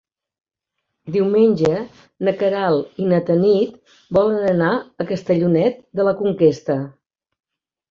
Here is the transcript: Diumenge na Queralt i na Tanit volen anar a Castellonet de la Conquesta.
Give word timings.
Diumenge 1.15 1.73
na 2.29 2.33
Queralt 2.39 2.97
i 3.05 3.11
na 3.13 3.21
Tanit 3.29 3.77
volen 4.19 4.49
anar 4.55 4.73
a 5.05 5.09
Castellonet 5.13 5.81
de 6.01 6.09
la 6.11 6.17
Conquesta. 6.25 6.81